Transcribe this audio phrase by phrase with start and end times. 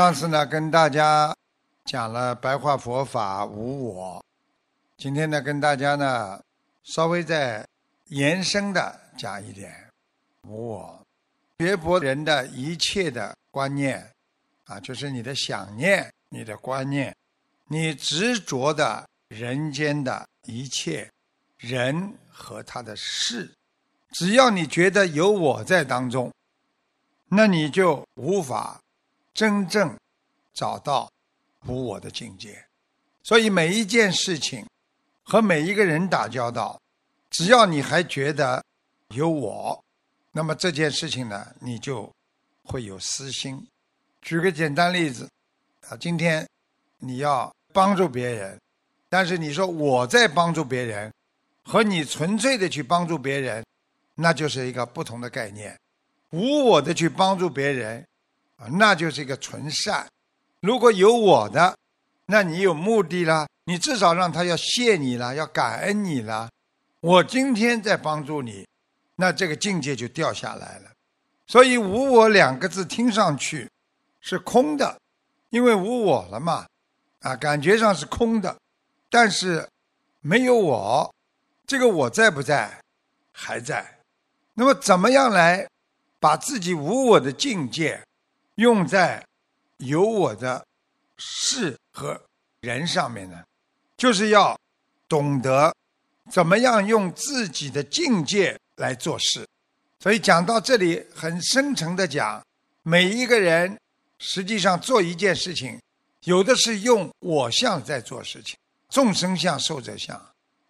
[0.00, 1.36] 上次呢，跟大家
[1.84, 4.24] 讲了白话佛法无我，
[4.96, 6.40] 今天呢，跟大家呢
[6.84, 7.62] 稍微再
[8.06, 9.70] 延伸的讲一点
[10.48, 11.06] 无我。
[11.58, 14.10] 学佛人的一切的观念
[14.64, 17.14] 啊，就是你的想念、你的观念、
[17.68, 21.06] 你执着的人间的一切
[21.58, 23.52] 人和他的事，
[24.12, 26.32] 只要你觉得有我在当中，
[27.28, 28.80] 那你就无法。
[29.32, 29.96] 真正
[30.52, 31.10] 找到
[31.66, 32.64] 无我的境界，
[33.22, 34.66] 所以每一件事情
[35.22, 36.80] 和每一个人打交道，
[37.30, 38.62] 只要你还觉得
[39.14, 39.84] 有我，
[40.32, 42.12] 那么这件事情呢，你就
[42.64, 43.66] 会有私心。
[44.20, 45.28] 举个简单例子，
[45.88, 46.46] 啊，今天
[46.98, 48.60] 你要帮助别人，
[49.08, 51.12] 但是你说我在帮助别人，
[51.64, 53.64] 和你纯粹的去帮助别人，
[54.16, 55.78] 那就是一个不同的概念。
[56.30, 58.04] 无我的去帮助别人。
[58.68, 60.06] 那就是一个纯善。
[60.60, 61.76] 如果有我的，
[62.26, 66.50] 那你有目的了，你至少让他要谢你了，要感恩你了。
[67.00, 68.66] 我今天在帮助你，
[69.16, 70.90] 那这个境界就掉下来了。
[71.46, 73.68] 所以“无我”两个字听上去
[74.20, 75.00] 是空的，
[75.48, 76.66] 因为无我了嘛，
[77.20, 78.56] 啊，感觉上是空的。
[79.08, 79.66] 但是
[80.20, 81.14] 没有我，
[81.66, 82.80] 这个我在不在？
[83.32, 83.98] 还在。
[84.54, 85.66] 那么怎么样来
[86.20, 88.00] 把自己无我的境界？
[88.60, 89.24] 用在
[89.78, 90.62] 有我的
[91.16, 92.20] 事和
[92.60, 93.42] 人上面呢，
[93.96, 94.54] 就是要
[95.08, 95.74] 懂得
[96.30, 99.48] 怎么样用自己的境界来做事。
[99.98, 102.44] 所以讲到这里，很深沉的讲，
[102.82, 103.78] 每一个人
[104.18, 105.80] 实际上做一件事情，
[106.24, 108.58] 有的是用我相在做事情，
[108.90, 110.20] 众生相、寿者相，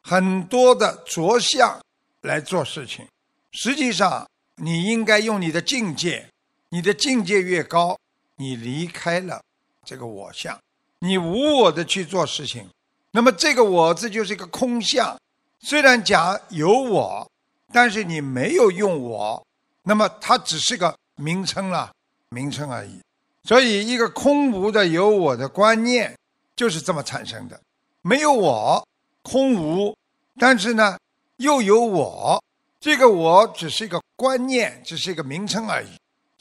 [0.01, 1.77] 很多的着相
[2.21, 3.05] 来做事情。
[3.51, 4.25] 实际上，
[4.63, 6.25] 你应该用你的境界。
[6.71, 7.99] 你的境界越高，
[8.37, 9.43] 你离开了
[9.85, 10.59] 这个我相，
[11.01, 12.69] 你无我的去做事情，
[13.11, 15.19] 那么这个我字就是一个空相。
[15.59, 17.29] 虽然讲有我，
[17.73, 19.45] 但是你没有用我，
[19.83, 21.93] 那么它只是个名称了，
[22.31, 23.01] 名称而已。
[23.43, 26.17] 所以，一个空无的有我的观念
[26.55, 27.61] 就是这么产生的。
[28.03, 28.87] 没有我，
[29.23, 29.95] 空无，
[30.39, 30.97] 但是呢，
[31.39, 32.43] 又有我，
[32.79, 35.89] 这个我只是一个观念，只是一个名称而已。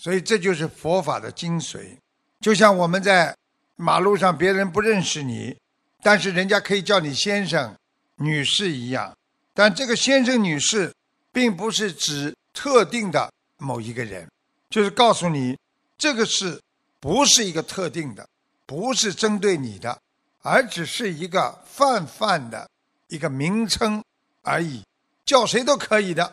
[0.02, 1.98] 所以这就是佛法的精髓，
[2.40, 3.36] 就像我们在
[3.76, 5.54] 马路上，别人不认识你，
[6.02, 7.76] 但是人家可以叫你先生、
[8.16, 9.14] 女士一样。
[9.54, 10.90] 但这个先生、女士，
[11.34, 14.26] 并不是指特定的某一个人，
[14.70, 15.58] 就是告诉你，
[15.98, 16.58] 这个是
[17.02, 18.26] 不是一个特定的，
[18.66, 20.00] 不是针对你的，
[20.44, 22.70] 而只是一个泛泛的
[23.10, 24.02] 一个名称
[24.44, 24.82] 而已，
[25.26, 26.24] 叫谁都可以的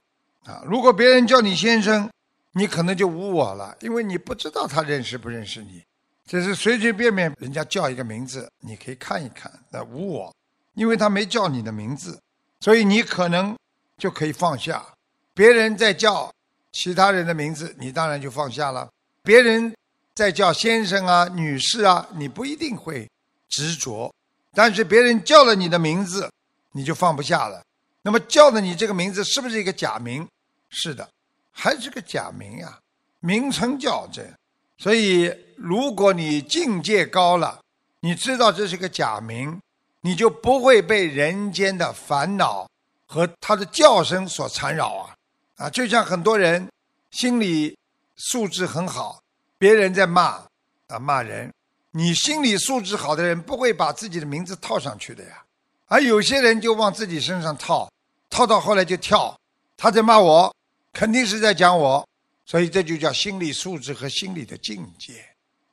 [0.44, 0.62] 啊。
[0.64, 2.08] 如果别人叫你先生，
[2.58, 5.84] 你可能就无我了，因为你不知道他认识不认识你，
[6.24, 10.34] 只是随随便便人家叫一个名字，你可以看一看，那无我，
[10.72, 12.18] 因为他没叫你的名字，
[12.60, 13.54] 所以你可能
[13.98, 14.82] 就可以放下。
[15.34, 16.32] 别人在叫
[16.72, 18.88] 其他人的名字，你当然就放下了。
[19.22, 19.76] 别人
[20.14, 23.06] 在叫先生啊、女士啊，你不一定会
[23.50, 24.10] 执着，
[24.54, 26.32] 但是别人叫了你的名字，
[26.72, 27.62] 你就放不下了。
[28.00, 30.26] 那么叫的你这个名字是不是一个假名？
[30.70, 31.06] 是的。
[31.58, 32.78] 还是个假名呀，
[33.20, 34.22] 名称叫这，
[34.76, 37.58] 所以如果你境界高了，
[38.00, 39.58] 你知道这是个假名，
[40.02, 42.68] 你就不会被人间的烦恼
[43.06, 45.14] 和他的叫声所缠绕啊
[45.56, 45.70] 啊！
[45.70, 46.68] 就像很多人
[47.10, 47.74] 心理
[48.16, 49.18] 素质很好，
[49.56, 50.42] 别人在骂
[50.88, 51.50] 啊骂人，
[51.90, 55.42] 你心理素质好的人不会把自己的名字套上去的呀，
[55.86, 57.90] 而有些人就往自己身上套，
[58.28, 59.34] 套到后来就跳，
[59.74, 60.54] 他在骂我。
[60.96, 62.08] 肯定是在讲我，
[62.46, 65.22] 所以这就叫心理素质和心理的境界。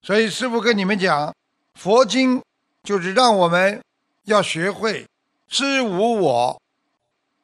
[0.02, 1.34] 所以师父跟你们讲，
[1.76, 2.44] 佛经
[2.84, 3.82] 就是让我们
[4.26, 5.08] 要学会
[5.48, 6.62] 知无我，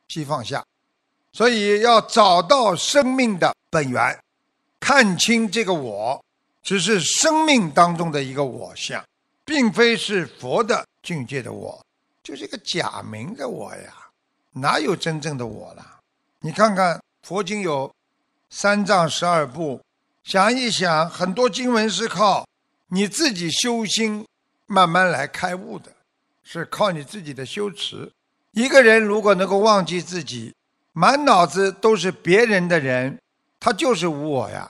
[0.09, 0.61] 即放下。
[1.31, 4.21] 所以要找到生命的本源，
[4.81, 6.21] 看清这个我，
[6.61, 9.01] 只是生命当中的一个我相，
[9.45, 11.81] 并非是佛的境界的我，
[12.21, 13.95] 就是一个假名的我呀，
[14.51, 16.01] 哪有真正的我了？
[16.41, 17.01] 你看看。
[17.21, 17.93] 佛经有
[18.49, 19.81] 三藏十二部，
[20.23, 22.47] 想一想，很多经文是靠
[22.87, 24.25] 你自己修心
[24.65, 25.91] 慢慢来开悟的，
[26.43, 28.11] 是靠你自己的修持。
[28.51, 30.53] 一个人如果能够忘记自己，
[30.93, 33.19] 满脑子都是别人的人，
[33.59, 34.69] 他就是无我呀，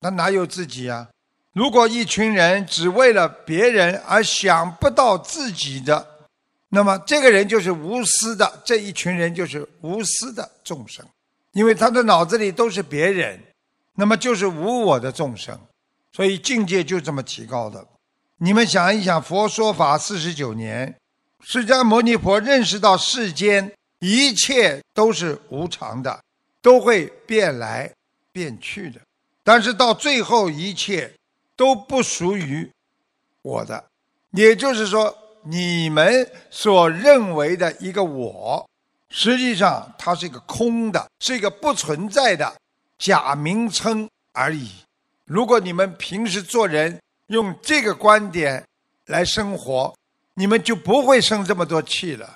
[0.00, 1.08] 那哪有自己呀？
[1.54, 6.06] 如果一群人只为了别人而想不到自己的，
[6.68, 11.06] 那么这个人就是无私的，这一群人就是无私的众生。
[11.54, 13.40] 因为他的脑子里都是别人，
[13.94, 15.58] 那么就是无我的众生，
[16.12, 17.84] 所以境界就这么提高的。
[18.38, 20.94] 你们想一想，佛说法四十九年，
[21.40, 26.20] 释迦牟尼佛认识到世间一切都是无常的，
[26.60, 27.90] 都会变来
[28.32, 29.00] 变去的，
[29.42, 31.10] 但是到最后一切
[31.54, 32.68] 都不属于
[33.42, 33.84] 我的，
[34.32, 38.68] 也就是说，你们所认为的一个我，
[39.16, 42.52] 实际上它是一个空的，是一个不存在的
[42.98, 44.68] 假名称而已。
[45.24, 48.66] 如果你们平时做人用这个观点
[49.06, 49.94] 来生活，
[50.34, 52.28] 你们就不会生这么多气了。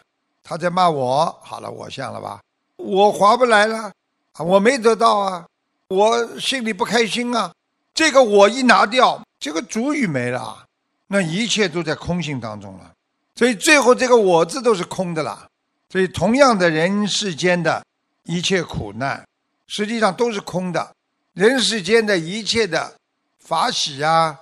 [0.45, 2.41] 他在骂我，好了，我像了吧，
[2.77, 3.93] 我划不来了，
[4.39, 5.45] 我没得到啊，
[5.89, 7.53] 我心里不开心啊。
[7.93, 10.65] 这个我一拿掉，这个主语没了，
[11.09, 12.93] 那一切都在空性当中了。
[13.35, 15.45] 所以最后这个我字都是空的了。
[15.90, 17.85] 所以同样的人世间的
[18.25, 19.26] 一切苦难，
[19.67, 20.94] 实际上都是空的。
[21.35, 22.93] 人世间的一切的
[23.38, 24.38] 法喜啊、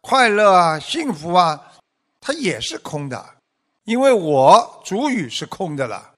[0.00, 1.60] 快乐啊、幸福啊，
[2.20, 3.24] 它也是空的，
[3.84, 6.12] 因为我主语是空的了，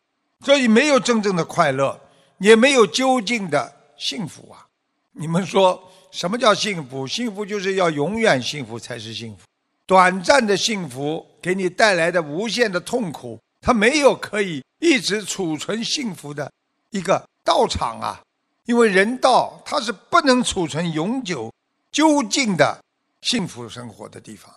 [0.44, 2.00] 所以没有真正的快乐，
[2.38, 4.66] 也没有究竟的幸福啊！
[5.12, 5.80] 你们说
[6.10, 7.06] 什么叫幸福？
[7.06, 9.42] 幸福就是要永远幸福才是幸福，
[9.86, 16.50] 短暂的幸福给你带来的无限的痛苦，它没有可以一直储存幸福的
[16.90, 18.20] 一个道场啊！
[18.64, 21.52] 因为人道它是不能储存永久、
[21.92, 22.82] 究竟的
[23.20, 24.52] 幸福生活的地方，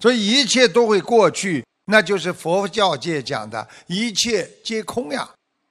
[0.00, 5.28] 所以一切都会过去，那就是佛教界讲的一切皆空呀。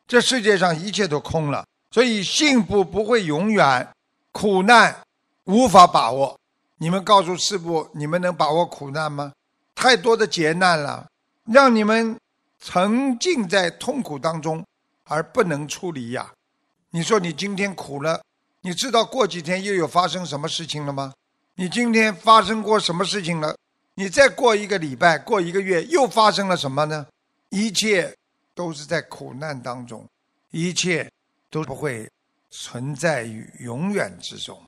[0.08, 3.88] 这世界上一切都空了，所以幸福不会永远，
[4.32, 4.96] 苦难
[5.46, 6.40] 无法把握。
[6.78, 9.34] 你们告诉师父，你们能把握苦难吗？
[9.74, 11.08] 太多的劫难了，
[11.46, 12.16] 让你们
[12.68, 14.66] 沉浸在痛苦当中
[15.04, 16.34] 而不能出离呀。
[16.90, 18.20] 你说你今天苦了，
[18.62, 21.14] 你知道过几天又有发生什么事情了吗？
[21.54, 23.56] 你今天发生过什么事情了？
[23.94, 27.06] 你再过一个礼拜，过一个月，又发生了什么呢？
[27.50, 28.12] 一切
[28.56, 30.04] 都是在苦难当中，
[30.50, 31.08] 一切
[31.52, 32.10] 都不会
[32.50, 34.60] 存在于永远之中。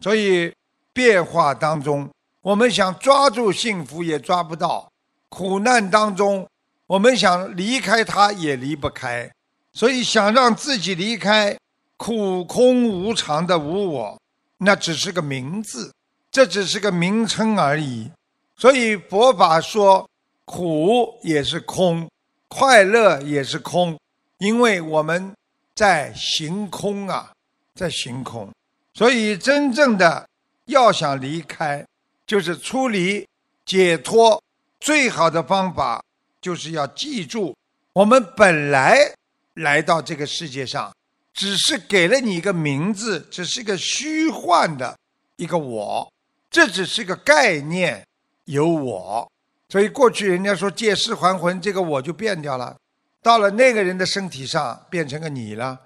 [0.00, 0.54] 所以
[0.92, 2.06] 变化当中，
[2.42, 4.86] 我们想抓住幸福也抓不到；
[5.30, 6.46] 苦难当中，
[6.86, 9.30] 我们想离开它也离不开。
[9.72, 11.56] 所以想让自己离开。
[11.98, 14.20] 苦空无常的无我，
[14.58, 15.90] 那只是个名字，
[16.30, 18.10] 这只是个名称而已。
[18.54, 20.06] 所以佛法说，
[20.44, 22.06] 苦也是空，
[22.48, 23.98] 快乐也是空，
[24.36, 25.32] 因为我们
[25.74, 27.32] 在行空啊，
[27.74, 28.50] 在行空。
[28.92, 30.28] 所以真正的
[30.66, 31.82] 要想离开，
[32.26, 33.26] 就是出离
[33.64, 34.42] 解脱，
[34.78, 36.04] 最好的方法
[36.40, 37.54] 就是要记住，
[37.92, 39.12] 我们本来
[39.54, 40.92] 来到这个世界上。
[41.38, 44.96] 只是给了你一个名字，只是一个虚幻的
[45.36, 46.10] 一个我，
[46.50, 48.02] 这只是个概念，
[48.46, 49.30] 有我。
[49.68, 52.74] 所以过去人家说借尸还魂，这个我就变掉了，
[53.20, 55.78] 到了那个人的身体上变成个你了。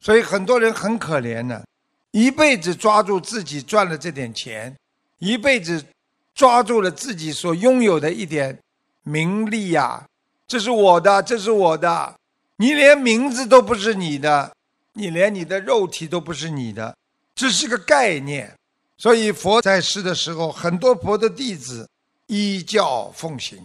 [0.00, 1.64] 所以很多人很可怜的，
[2.10, 4.74] 一辈子抓住自己赚了这点钱，
[5.20, 5.84] 一辈子
[6.34, 8.58] 抓住了自己所拥有的一点
[9.08, 10.04] 名利呀，
[10.48, 12.14] 这是我的，这是我的，
[12.56, 14.52] 你连名字都不是你的。
[14.94, 16.96] 你连你的肉体都不是你的，
[17.34, 18.52] 只是个概念。
[18.96, 21.86] 所以佛在世的时候，很多佛的弟子
[22.26, 23.58] 依教奉行，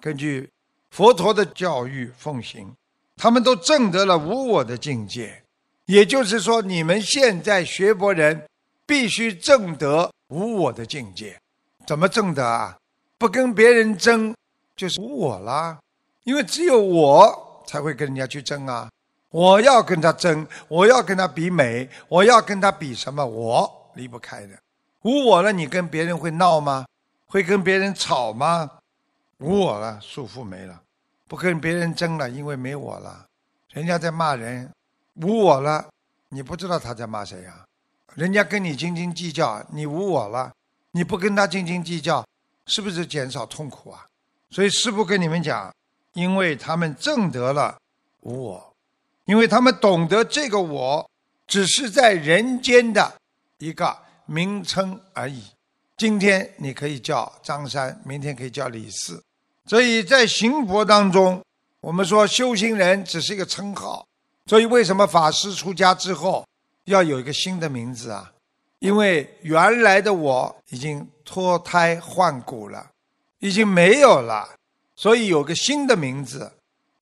[0.00, 0.50] 根据
[0.90, 2.70] 佛陀的教育奉行，
[3.16, 5.40] 他们都证得了无我的境界。
[5.86, 8.48] 也就是说，你们现在学佛人
[8.84, 11.40] 必须证得无我的境界。
[11.86, 12.76] 怎么证得啊？
[13.16, 14.34] 不跟别人争，
[14.76, 15.78] 就是无我啦。
[16.24, 18.88] 因为只有我才会跟人家去争啊。
[19.30, 23.26] 我要跟他争，我要跟他比美，我要跟他比什么？
[23.26, 24.56] 我离不开的。
[25.02, 26.86] 无我了，你跟别人会闹吗？
[27.26, 28.70] 会跟别人吵吗？
[29.38, 30.80] 无我了，束缚没了，
[31.26, 33.26] 不跟别人争了，因为没我了。
[33.70, 34.70] 人家在骂人，
[35.14, 35.84] 无我了，
[36.28, 37.64] 你不知道他在骂谁呀？
[38.14, 40.52] 人家跟你斤斤计较，你无我了，
[40.92, 42.24] 你不跟他斤斤计较，
[42.66, 44.06] 是不是减少痛苦啊？
[44.54, 45.74] 所以师父跟你们讲，
[46.12, 47.76] 因为他们证得了
[48.20, 48.72] 无我。
[49.24, 51.10] 因为他们懂得这个我，
[51.44, 53.12] 只是在人间的
[53.58, 55.42] 一个名称而已。
[55.96, 59.20] 今天你可以叫张三，明天可以叫李四。
[59.66, 61.42] 所以在行佛当中，
[61.80, 64.06] 我们说修行人只是一个称号。
[64.46, 66.46] 所以为什么法师出家之后
[66.84, 68.30] 要有一个新的名字啊？
[68.78, 72.86] 因为原来的我已经脱胎换骨了，
[73.44, 74.48] 已经没有了，
[74.96, 76.50] 所以有个新的名字。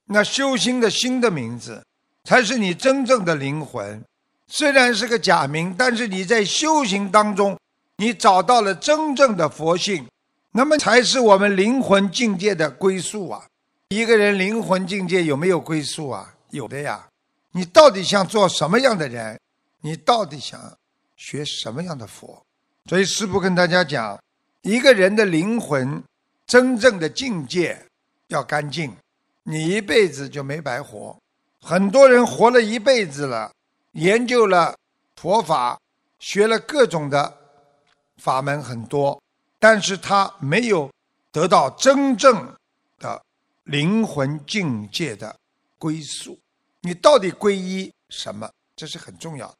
[0.06, 1.80] 那修心的新的名字。
[2.24, 4.00] 才是你真正的灵魂，
[4.46, 7.58] 虽然是个假名，但是你在修行当中，
[7.96, 10.06] 你找到了真正的佛性，
[10.52, 13.44] 那么才是我们灵魂境界的归宿啊！
[13.88, 16.32] 一个人灵魂境界有没有归宿啊？
[16.50, 17.04] 有的呀。
[17.50, 19.38] 你到底想做什么样的人？
[19.80, 20.60] 你到底想
[21.16, 22.40] 学什么样的佛？
[22.88, 24.16] 所以师父跟大家讲，
[24.62, 26.00] 一个人的灵魂
[26.52, 27.82] 真正的境界
[28.26, 28.94] 要干净，
[29.42, 31.16] 你一辈子就没白活。
[31.62, 33.50] 很多人活了一辈子了，
[33.92, 34.76] 研究了
[35.16, 35.80] 佛法，
[36.18, 37.38] 学了各种的
[38.18, 39.18] 法门很多，
[39.58, 40.90] 但是他没有
[41.30, 42.54] 得到真正
[42.98, 43.22] 的
[43.64, 45.34] 灵魂境界的
[45.78, 46.38] 归宿。
[46.82, 48.46] 你到底皈依什么？
[48.76, 49.54] 这是很重要的。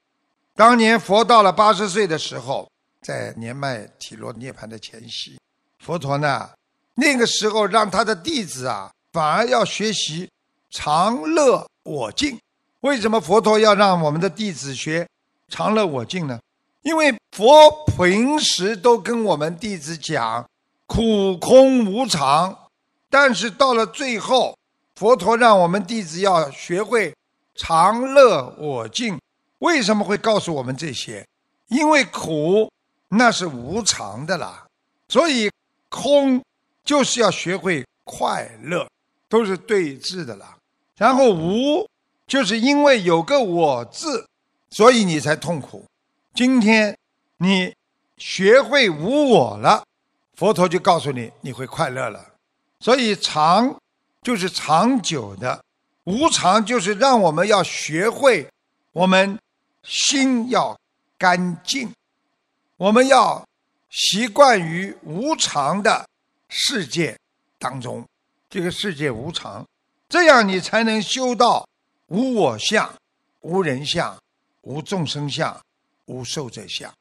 [0.55, 2.71] 当年佛到了八十岁的时候，
[3.01, 5.41] 在年迈体弱涅盘的前夕，
[5.79, 6.51] 佛陀呢，
[6.95, 10.29] 那个时候让他的弟子啊，反而要学习
[10.71, 11.67] 常乐。
[11.85, 12.39] 我净，
[12.83, 15.09] 为什么佛陀要让我们的弟子学
[15.49, 16.39] 常乐我净呢？
[16.83, 20.49] 因为佛平时都跟我们弟子讲
[20.87, 22.57] 苦空无常，
[23.11, 24.57] 但是到了最后，
[24.95, 27.13] 佛陀让我们弟子要学会
[27.57, 29.19] 常乐我净。
[29.59, 31.27] 为什么会告诉我们这些？
[31.67, 32.71] 因为苦
[33.09, 34.67] 那是无常的啦，
[35.09, 35.51] 所以
[35.89, 36.41] 空
[36.85, 38.89] 就是要学会快乐，
[39.29, 40.57] 都是对峙的啦。
[40.97, 41.87] 然后无，
[42.27, 44.27] 就是因为有个我字，
[44.71, 45.85] 所以你才痛苦。
[46.35, 46.97] 今天
[47.39, 47.75] 你
[48.17, 49.85] 学会无我了，
[50.35, 52.25] 佛陀就告诉你你会快乐了。
[52.81, 53.77] 所以长
[54.23, 55.63] 就是长久的，
[56.05, 58.49] 无常就是让我们要学会，
[58.93, 59.39] 我们
[59.83, 60.77] 心要
[61.19, 61.93] 干净，
[62.77, 63.45] 我们要
[63.91, 66.07] 习惯于无常的
[66.55, 67.19] 世界
[67.59, 68.07] 当中，
[68.51, 69.67] 这个世界无常。
[70.07, 71.67] 这样你才能修到
[72.09, 72.95] 无我相、
[73.41, 74.15] 无人相、
[74.61, 75.59] 无众生相、
[76.05, 76.93] 无寿者相，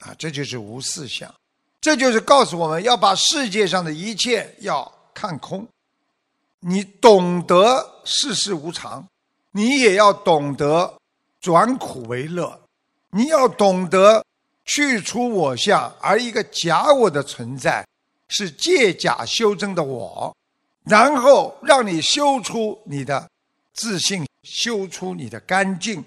[0.00, 1.34] 啊，这就是无四相。
[1.80, 5.66] 这就是告诉我们要把世界上的一切要看空。
[6.60, 9.08] 你懂得世事无常，
[9.52, 10.92] 你也要懂得
[11.40, 12.60] 转苦为乐。
[13.10, 14.22] 你要懂得
[14.66, 17.86] 去除我相，而一个假我的存在
[18.28, 20.34] 是借假修真的我。
[20.84, 23.28] 然后让你修出你的
[23.74, 26.02] 自信，修出你的干净，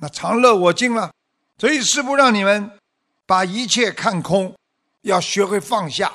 [0.00, 1.12] 那常乐我净了。
[1.58, 2.70] 所以师父让你们
[3.26, 4.52] 把一切看空，
[5.02, 6.12] 要学会放下。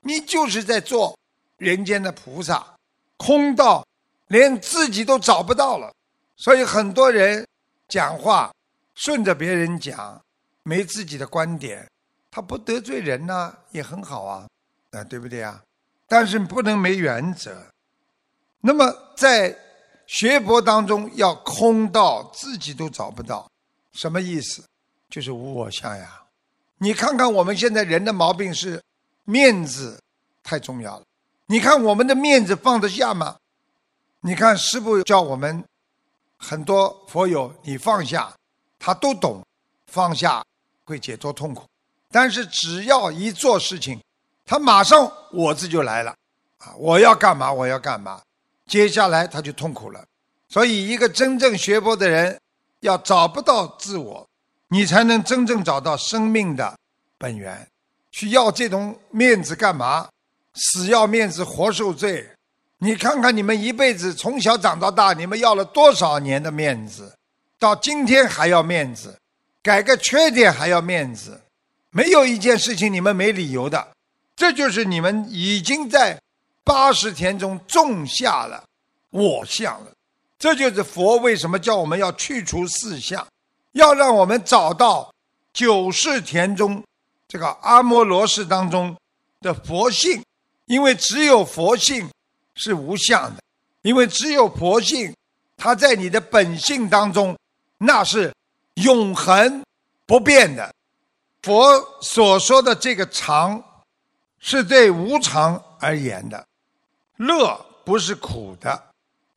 [0.00, 1.16] 你就是在做
[1.56, 2.74] 人间的菩萨，
[3.16, 3.86] 空到
[4.26, 5.90] 连自己都找不到了。
[6.36, 7.46] 所以很多人
[7.88, 8.52] 讲话
[8.94, 10.20] 顺着别人讲，
[10.64, 11.88] 没自己的观点，
[12.30, 14.46] 他不得罪人呢，也很好啊，
[14.92, 15.62] 啊，对不对啊？
[16.06, 17.66] 但是不能没原则。
[18.60, 19.58] 那么在
[20.06, 23.50] 学佛当中，要空到自己都找不到，
[23.92, 24.62] 什么意思？
[25.08, 26.22] 就是无我相呀。
[26.78, 28.82] 你看看我们现在人的毛病是
[29.24, 29.98] 面子
[30.42, 31.04] 太重要了。
[31.46, 33.36] 你看我们的面子放得下吗？
[34.20, 35.64] 你看师父叫我们
[36.36, 38.32] 很多佛友，你放下，
[38.78, 39.42] 他都懂，
[39.86, 40.44] 放下
[40.84, 41.64] 会解脱痛苦。
[42.10, 43.98] 但是只要一做事情。
[44.44, 46.14] 他马上我字就来了，
[46.58, 47.52] 啊，我要干嘛？
[47.52, 48.20] 我要干嘛？
[48.66, 50.04] 接下来他就痛苦了。
[50.48, 52.38] 所以，一个真正学佛的人，
[52.80, 54.26] 要找不到自我，
[54.68, 56.76] 你才能真正找到生命的
[57.18, 57.66] 本源。
[58.10, 60.08] 去要这种面子干嘛？
[60.54, 62.28] 死要面子活受罪。
[62.78, 67.16] 你看看你们一辈子从小长到大，你们要了多少年的面子？
[67.58, 69.16] 到今天还要面子？
[69.62, 71.40] 改个缺点还要面子？
[71.90, 73.88] 没有一件事情你们没理由的。
[74.34, 76.20] 这就是你们已经在
[76.64, 78.64] 八十田中种下了
[79.10, 79.92] 我相了。
[80.38, 83.24] 这就是佛为什么叫我们要去除四相，
[83.72, 85.12] 要让我们找到
[85.52, 86.82] 九世田中
[87.28, 88.96] 这个阿摩罗氏当中
[89.40, 90.24] 的佛性，
[90.66, 92.08] 因为只有佛性
[92.54, 93.42] 是无相的，
[93.82, 95.14] 因为只有佛性，
[95.56, 97.36] 它在你的本性当中，
[97.78, 98.34] 那是
[98.74, 99.62] 永恒
[100.06, 100.74] 不变的。
[101.42, 103.62] 佛所说的这个常。
[104.44, 106.44] 是对无常而言的，
[107.16, 108.90] 乐不是苦的，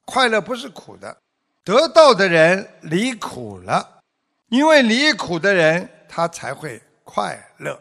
[0.04, 1.16] 快乐不是苦的，
[1.64, 4.00] 得到的人离苦了，
[4.50, 7.80] 因为离苦的人他才会快乐。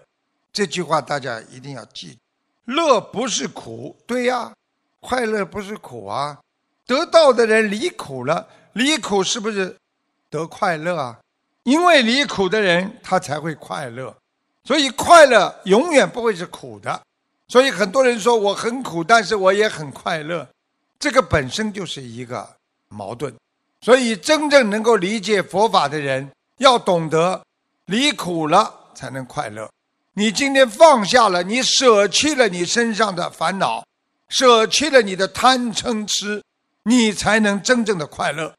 [0.53, 2.19] 这句话大家一定要记，
[2.67, 4.53] 乐不是苦，对呀，
[5.01, 6.39] 快乐不是苦啊，
[6.87, 9.75] 得到的人离苦了，离苦是不是
[10.29, 11.19] 得快乐啊？
[11.63, 14.15] 因为离苦的人他才会快乐，
[14.65, 17.03] 所以快乐永远不会是苦的。
[17.49, 20.49] 所以很多人说我很苦，但是我也很快乐，
[20.99, 22.49] 这个本身就是一个
[22.89, 23.35] 矛盾。
[23.83, 27.45] 所以真正能够理解佛法的人，要懂得
[27.87, 29.71] 离苦了才能快乐。
[30.15, 33.85] 你今天放下了，你舍弃了你身上的烦恼，
[34.29, 36.43] 舍弃了你的贪嗔痴，
[36.85, 38.55] 你才能真正的快乐。